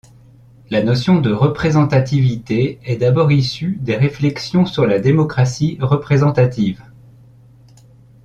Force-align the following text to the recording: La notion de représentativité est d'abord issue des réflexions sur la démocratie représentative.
La 0.71 0.81
notion 0.81 1.21
de 1.21 1.31
représentativité 1.31 2.79
est 2.83 2.95
d'abord 2.95 3.31
issue 3.31 3.77
des 3.81 3.95
réflexions 3.97 4.65
sur 4.65 4.87
la 4.87 4.99
démocratie 4.99 5.77
représentative. 5.79 6.81